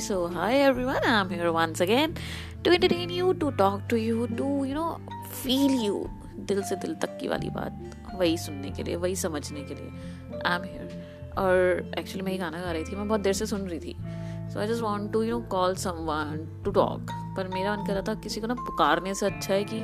[0.00, 2.14] So, hi everyone, I'm here once again
[2.64, 4.98] to entertain you, to talk to you, to you know,
[5.42, 5.96] feel you.
[6.38, 10.40] दिल से दिल तक की वाली बात वही सुनने के लिए वही समझने के लिए
[10.46, 13.46] आई एम हेयर और एक्चुअली मैं ही गाना गा रही थी मैं बहुत देर से
[13.46, 13.96] सुन रही थी।
[14.52, 17.92] So I just want to you know call someone to talk पर मेरा मन कर
[17.92, 19.82] रहा था किसी को ना पुकारने से अच्छा है कि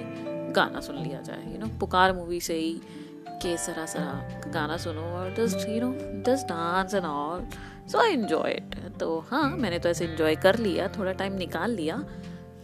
[0.56, 2.80] गाना सुन लिया जाए यू नो पुकार मूवी से ही
[3.28, 5.94] के सरा सरा गाना सुनो और just you know
[6.26, 7.46] just dance and all
[7.92, 11.70] so I enjoy it तो हाँ मैंने तो ऐसे इन्जॉय कर लिया, थोड़ा टाइम निकाल
[11.70, 11.96] लिया।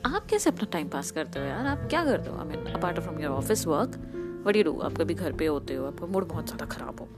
[0.06, 1.66] आप कैसे अपना टाइम पास करते हो यार?
[1.66, 2.36] आप क्या करते हो?
[2.36, 3.98] I mean apart from your office work
[4.46, 7.08] what you do आप कभी घर पे होते हो, आपका मूड बहुत ज़्यादा ख़राब हो।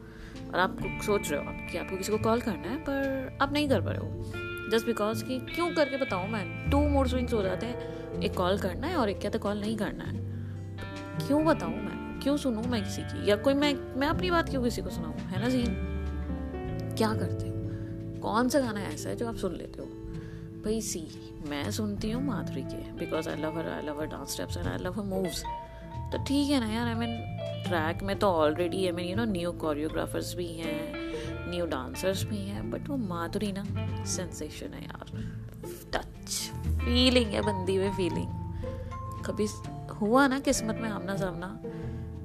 [0.53, 3.53] और आप सोच रहे हो आप कि आपको किसी को कॉल करना है, पर आप
[3.53, 6.71] नहीं कर पा रहे हो। जस्ट बिकॉज़ कि क्यों करके बताऊँ मैं?
[6.71, 9.77] टू मूड स्विंग्स हो जाते हैं। एक कॉल करना है और एक कहते कॉल नहीं
[9.77, 10.17] करना है।
[11.19, 12.21] तो क्यों बताऊँ मैं?
[12.21, 13.31] क्यों सुनूँ मैं किसी की?
[13.31, 15.15] या कोई मैं मैं अपनी बात क्यों किसी को सुनाऊँ?
[15.15, 15.65] है ना जी
[16.97, 17.54] क्या करते हो?
[18.25, 19.87] कौन सा गाना ऐसा है जो आप सुन लेते हो?
[20.65, 21.01] भाई, सी,
[21.49, 24.67] मैं सुनती हूँ माधुरी के because I love her I love her dance steps and
[24.67, 25.43] I love her moves
[26.13, 27.17] तो ठीक है ना यार आई मीन
[27.67, 32.39] ट्रैक में तो already I mean you know new choreographers भी हैं न्यू डांसर्स भी
[32.39, 33.65] हैं बट वो माधुरी ना
[34.05, 35.07] सेंसेशन है यार.
[35.93, 36.41] टच
[36.85, 39.47] फीलिंग है, बंदी में फीलिंग कभी
[40.01, 41.49] हुआ ना किस्मत में आमना सामना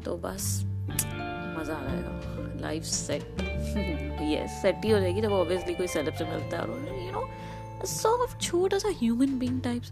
[0.05, 2.59] तो बस मज़ा आ जाएगा.
[2.61, 3.41] लाइफ सेट
[4.33, 6.69] यस सेट हो जाएगी जब ऑब्वियसली कोई सेलेब से मिलता है और
[7.03, 7.27] यू नो
[7.87, 9.91] सॉफ्ट छोटा सा ह्यूमन बींग टाइप्स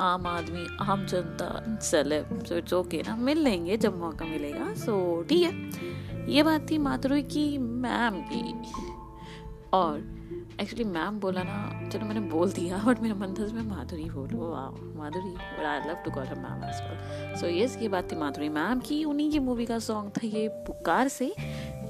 [0.00, 5.22] आम आदमी, आम जनता सेलेब सो इट्स ओके ना, मिल लेंगे जब मौका मिलेगा सो
[5.28, 8.54] ठीक है। ये बात थी माधुरी की मैम की।
[9.72, 9.98] और
[10.60, 14.50] एक्चुअली मैम बोला ना, चलो मैंने बोल दिया बट मेरा मन था मैं माधुरी बोलूँ।
[14.50, 18.16] वाह Madhuri but I love to call ma'am as well so yes ये बात थी
[18.16, 21.32] माधुरी मैम की, उन्हीं की मूवी का सॉन्ग था ये, पुकार से।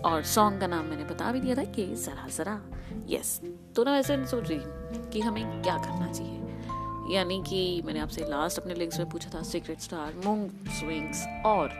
[0.04, 2.60] और सॉन्ग का नाम मैंने बता भी दिया था कि सरा सरा
[3.08, 3.40] यस
[3.76, 4.60] तो ना वैसे सोच रही
[5.12, 9.42] कि हमें क्या करना चाहिए। यानी कि मैंने आपसे लास्ट अपने लिंक्स में पूछा था
[9.42, 11.70] सीक्रेट स्टार मूंग स्विंग्स और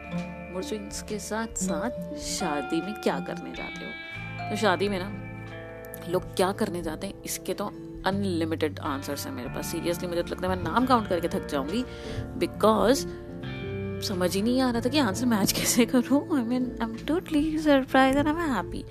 [0.53, 4.51] मूड स्विंग्स के साथ साथ शादी में क्या करने जाते हो?
[4.51, 5.11] तो शादी में ना
[6.09, 7.67] लोग क्या करने जाते हैं, इसके तो
[8.07, 11.47] अनलिमिटेड आंसर्स हैं मेरे पास। सीरियसली मुझे तो लगता है मैं नाम काउंट करके थक
[11.47, 11.85] जाऊँगी
[12.39, 13.07] बिकॉज़
[14.03, 16.97] समझ ही नहीं आ रहा था कि आंसर मैच कैसे करूँ। I mean I am
[17.07, 18.85] totally surprise and I am happy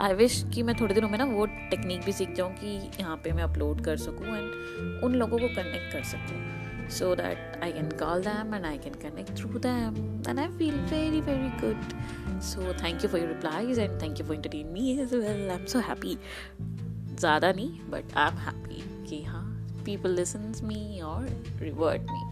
[0.00, 3.16] I wish कि मैं थोड़े दिनों में ना वो टेक्निक भी सीख जाऊँ कि यहाँ
[3.24, 7.72] पे मैं अपलोड कर सकूँ एंड उन लोगों को कनेक्ट कर सकूँ। So that I
[7.72, 9.96] can call them and I can connect through them
[10.28, 14.26] and I feel very very good so thank you for your replies and thank you
[14.26, 16.16] for entertain me as well I am so happy
[16.60, 19.44] ज़्यादा नहीं but I am happy कि हाँ
[19.84, 21.28] people listens me और
[21.60, 22.25] revert me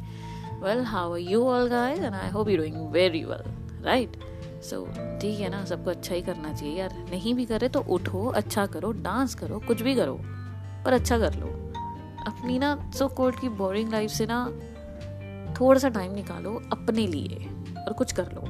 [0.65, 1.99] well, how are you all guys?
[2.01, 3.49] And I hope you're doing very well,
[3.87, 4.23] right?
[4.65, 4.85] So
[5.21, 8.65] ठीक है ना, सबको अच्छा ही करना चाहिए यार। नहीं भी करे तो उठो अच्छा
[8.67, 10.15] करो डांस करो, कुछ भी करो,
[10.85, 11.47] पर अच्छा कर लो।
[12.27, 14.45] अपनी ना सो कोर्ट की बोरिंग लाइफ से ना
[15.61, 17.49] थोड़ा सा टाइम निकालो अपने लिए
[17.79, 18.41] और कुछ कर लो।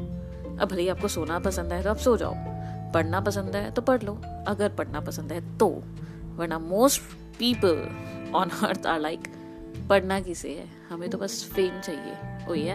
[0.56, 2.34] अब भले आपको सोना पसंद है तो आप सो जाओ,
[2.94, 5.68] पढ़ना पसंद है तो पढ़ लो, अगर पढ़ना पसंद है तो।
[6.36, 7.02] वरना most
[7.38, 7.86] people
[8.34, 9.28] on earth are like
[9.88, 10.68] पढ़ना किसे है?
[10.90, 12.74] हमें तो बस फेम चाहिए। ओ या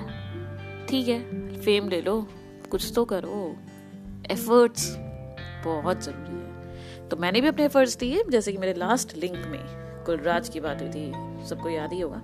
[0.90, 1.20] ठीक है
[1.62, 2.28] फेम ले लो।
[2.72, 3.56] कुछ तो करो।
[4.32, 4.96] एफर्ट्स
[5.66, 9.60] बहुत ज़रूरी है। तो मैंने भी अपने एफर्ट्स दिए जैसे कि मेरे लास्ट लिंक में
[10.06, 12.22] कुलराज की बात हुई थी। सबको याद ही होगा।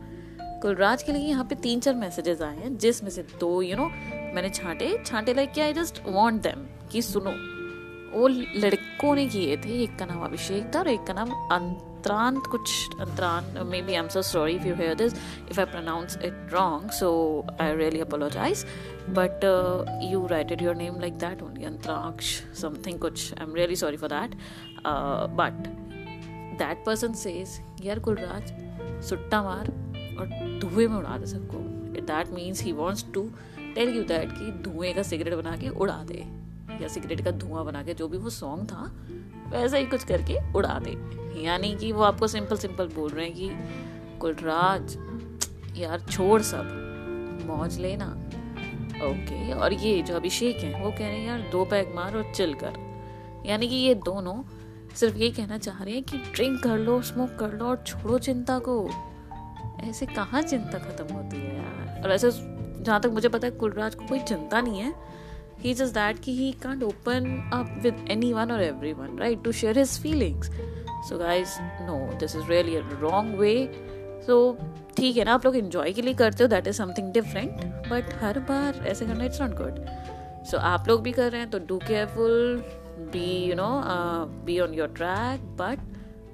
[0.61, 3.79] कुलराज के लिए यहाँ पे तीन चार मैसेजेस आए हैं जिसमें से दो यू you
[3.79, 7.54] नो know, मैंने छांटे। छांटे लाइक क्या आई जस्ट वांट देम कि सुनो।
[8.15, 12.43] वो लड़कों ने किए थे, एक का नाम अभिषेक था और एक का नाम अंतरांत
[12.47, 15.13] कुछ, Antaran may be I am so sorry if you hear this
[15.51, 17.09] if I pronounce it wrong so
[17.61, 18.65] I really apologise
[19.09, 19.45] but
[20.03, 24.09] you writed your name like that only Antaraksh something कुछ I am really sorry for
[24.09, 24.37] that
[25.35, 25.67] but
[26.59, 28.53] that person says यार कुलराज
[29.05, 29.67] सुट्टा मार
[30.19, 31.57] और धुएँ में उड़ा दे सबको
[32.01, 33.29] that means he wants to
[33.75, 36.44] tell you that कि धुएँ का सिगरेट बना के उड़ा दे
[36.81, 38.91] या सिगरेट का धुआँ बना के जो भी वो सॉन्ग था,
[39.49, 43.35] वैसा ही कुछ करके उड़ा दे। यानी कि वो आपको सिंपल सिंपल बोल रहे हैं
[43.35, 43.51] कि,
[44.17, 44.97] कुलराज,
[45.77, 46.81] यार छोड़ सब,
[47.45, 48.17] मौज लेना।
[48.95, 52.31] ओके और ये जो अभिषेक हैं, वो कह रहे हैं, यार दो पैक मार और
[52.35, 52.73] चिल कर।
[53.45, 54.43] यानी कि ये दोनों
[54.95, 58.19] सिर्फ़ ये कहना चाह रहे हैं कि ड्रिंक कर लो स्मोक कर लो और छोड़ो
[58.19, 58.89] चिंता को।
[59.81, 62.01] ऐसे कहाँ चिंता खत्म होती है यार?
[62.03, 62.31] और ऐसे
[62.83, 65.14] जहाँ तक मुझे पता है, कुलराज को कोई चिंता नहीं है।
[65.59, 68.61] ही जस्ट दैट कि he can't open up with anyone और
[68.93, 70.49] everyone right to share his feelings
[71.09, 73.69] so guys no this is really wrong way
[74.27, 74.57] so
[74.97, 77.51] ठीक है ना, आप लोग इन्जॉय के लिए करते हो that is something different
[77.89, 79.85] but हर बार ऐसे करना इट्स नॉट गुड
[80.45, 82.63] सो आप लोग भी कर रहे हैं तो do careful
[82.99, 83.83] be you know
[84.45, 85.79] be on your track but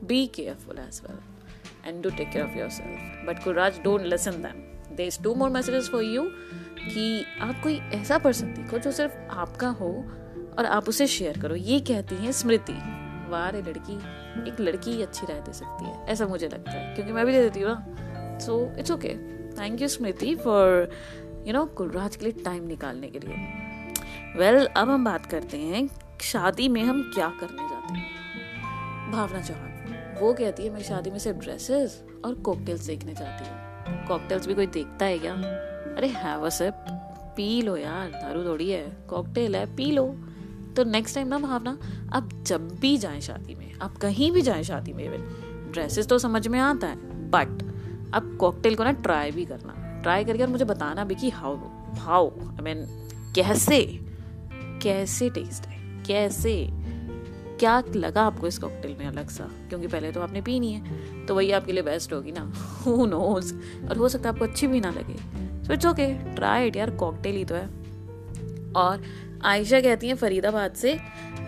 [0.04, 1.18] be careful as well
[1.88, 5.00] and do take care of yourself but But don't listen listen them.
[5.00, 6.24] Is two more messages for you.
[6.86, 9.92] कि आप कोई ऐसा person देखो जो सिर्फ़ आपका हो
[10.60, 12.74] और आप उसे शेयर करो। ये कहती है स्मृति
[13.30, 13.96] वाह रे लड़की
[14.50, 17.42] एक लड़की अच्छी राय दे सकती है। ऐसा मुझे लगता है क्योंकि मैं भी दे
[17.42, 19.16] देती हूँ ना। So it's okay
[19.60, 20.92] thank you Smriti for
[21.48, 23.36] you know Gulraj के लिए टाइम निकालने के लिए।
[24.38, 25.90] वेल well, अब हम बात करते हैं
[26.22, 29.12] शादी में हम क्या करने जाते हैं?
[29.12, 29.70] भावना चौहान
[30.22, 34.54] वो कहती है मैं शादी में सिर्फ़ ड्रेसेस और कॉकटेल्स देखने जाती हूँ। कॉकटेल्स भी
[34.54, 35.36] कोई देखता है क्या?
[35.98, 36.86] अरे हैव अ सिप
[37.38, 40.06] पी लो यार, दारू थोड़ी है। कॉकटेल है, पी लो।
[40.76, 41.78] तो नेक्स्ट टाइम ना, भावना,
[42.14, 46.18] आप जब भी जाएँ शादी में, आप कहीं भी जाएँ शादी में इवन ड्रेसेस तो
[46.20, 46.96] समझ में आता है
[47.32, 47.64] बट
[48.14, 51.56] आप कॉकटेल को ना ट्राई भी करना। ट्राई करके और मुझे बताना भी कि हाउ
[51.98, 52.86] हाउ आई मीन
[53.36, 53.82] कैसे
[54.82, 56.70] कैसे टेस्ट है, कैसे,
[57.60, 59.44] क्या लगा आपको इस कॉकटेल में अलग सा?
[59.70, 62.52] क्योंकि पहले तो आपने पी नहीं है तो वही आपके लिए बेस्ट होगी ना।
[62.86, 63.54] हु नोज़
[63.90, 66.90] और हो सकता है आपको अच्छी भी ना लगे। So it's okay try it यार.
[66.92, 67.66] कॉकटेल ही तो है.
[68.76, 69.04] और
[69.46, 70.98] आयशा कहती है फरीदाबाद से,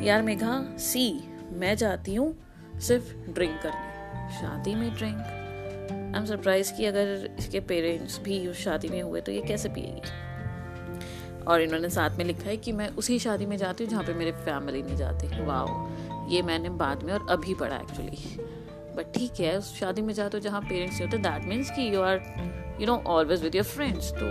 [0.01, 1.09] यार मेघा सी,
[1.53, 2.35] मैं जाती हूँ
[2.79, 3.91] सिर्फ़ ड्रिंक करने.
[4.31, 9.21] शादी में ड्रिंक आई एम सरप्राइज़ कि अगर इसके पेरेंट्स भी उस शादी में हुए
[9.21, 10.01] तो ये कैसे पिएगी?
[11.43, 14.13] और इन्होंने साथ में लिखा है कि मैं उसी शादी में जाती हूँ जहाँ पे
[14.13, 18.37] मेरे फैमिली नहीं जाते वाह ये मैंने बाद में और अभी पढ़ा एक्चुअली
[18.95, 21.93] बट ठीक है, उस शादी में जाते हो जहाँ पेरेंट्स नहीं होते दैट मीन्स कि
[21.95, 22.17] you are
[22.81, 24.27] you know always with your friends तो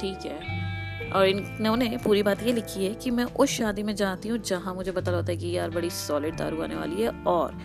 [0.00, 0.62] ठीक है।
[1.10, 4.74] और इन्होंने पूरी बात ये लिखी है कि मैं उस शादी में जाती हूँ जहाँ
[4.74, 7.58] मुझे पता होता है कि यार बड़ी सॉलिड दारू आने वाली है और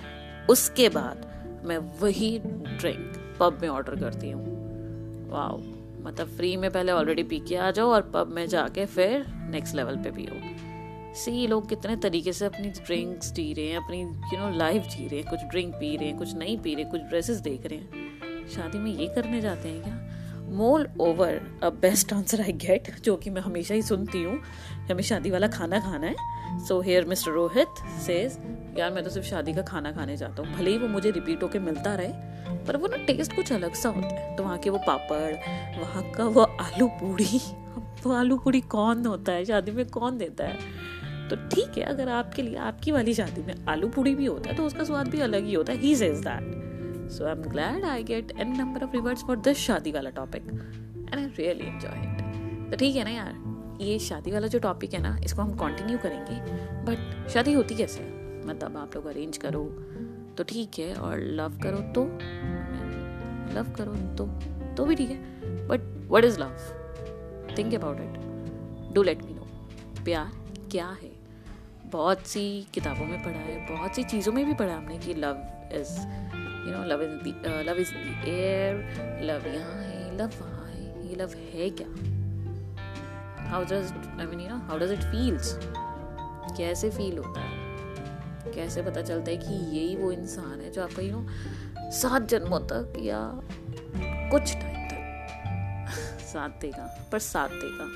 [0.50, 1.26] उसके बाद
[1.66, 5.52] मैं वही ड्रिंक पब में ऑर्डर करती हूँ। वाह
[6.04, 9.76] मतलब फ्री में पहले ऑलरेडी पी के आ जाओ और पब में जाके फिर नेक्स्ट
[9.76, 14.38] लेवल पे पियो। सी लोग कितने तरीके से अपनी ड्रिंक्स जी रहे हैं, अपनी यू
[14.40, 17.02] नो लाइफ जी रहे हैं। कुछ ड्रिंक पी रहे हैं, कुछ नहीं पी रहे, कुछ
[17.02, 19.96] ड्रेसेस देख रहे हैं। शादी में ये करने जाते हैं क्या?
[21.00, 24.40] Moreover a best answer I get जो कि मैं हमेशा ही सुनती हूँ।
[24.90, 28.38] हमें शादी वाला खाना खाना है। So here mister Rohit says
[28.78, 31.44] यार, मैं तो सिर्फ़ शादी का खाना खाने जाता हूँ। भले ही वो मुझे रिपीट
[31.44, 32.12] होके मिलता रहे,
[32.68, 35.34] पर वो ना टेस्ट कुछ अलग सा होता है। तो वहाँ के वो पापड़,
[35.80, 37.40] वहाँ का वो आलू पूड़ी
[38.06, 39.46] वो आलू पूड़ी कौन होता है?
[39.46, 40.58] शादी में कौन देता है?
[41.30, 44.56] तो ठीक है, अगर आपके लिए, आपकी वाली शादी में आलू पूड़ी भी होता है
[44.56, 46.59] तो उसका स्वाद भी अलग ही होता है। He says that
[47.10, 51.16] So, I'm glad I get n number of rewards for this शादी वाला topic and
[51.16, 53.36] I really enjoy it तो ठीक है ना यार?
[53.82, 56.36] ये शादी वाला जो टॉपिक है ना, इसको हम कंटिन्यू करेंगे.
[56.86, 58.02] बट शादी होती कैसे?
[58.48, 59.64] मतलब आप लोग अरेंज करो.
[60.38, 62.04] तो ठीक है, और लव करो तो
[63.56, 64.26] लव करो तो
[64.78, 65.68] तो भी ठीक है.
[65.68, 69.48] But what is love think about it do let me know
[70.06, 70.32] प्यार
[70.72, 71.12] क्या है?
[71.92, 72.42] बहुत सी
[72.74, 75.36] किताबों में पढ़ा है, बहुत सी चीज़ों में भी पढ़ा हमने कि love
[75.74, 75.98] is
[76.68, 77.12] you know love is
[77.48, 78.76] love is the air
[79.24, 81.88] love यहाँ है लव वहाँ है ये लव है क्या
[83.50, 85.60] how does I mean you know how does it feels
[86.58, 87.70] कैसे फील होता है?
[88.52, 91.28] कैसे पता चलता है कि यही वो इंसान है जो आपका यू नो
[91.92, 93.42] सात जन्मों तक या
[94.32, 95.00] कुछ टाइम तक
[96.34, 97.88] साथ देगा, पर साथ देगा।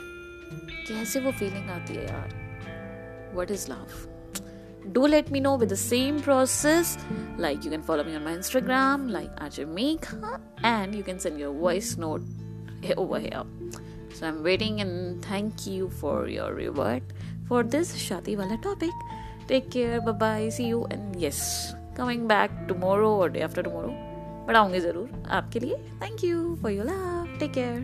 [0.88, 2.44] कैसे वो फीलिंग आती है यार?
[3.36, 4.13] What is love
[4.93, 6.97] do let me know with the same process
[7.37, 11.53] like you can follow me on my instagram like ajamika and you can send your
[11.53, 12.23] voice note
[12.97, 13.45] over here
[14.15, 17.03] so i'm waiting and thank you for your reward
[17.49, 18.91] for this shadi wala topic
[19.47, 23.95] take care bye bye see you and yes coming back tomorrow or day after tomorrow
[24.47, 27.81] but आऊंगी ज़रूर आपके लिए thank you for your love take care